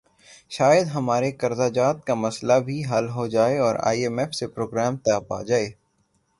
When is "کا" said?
2.05-2.13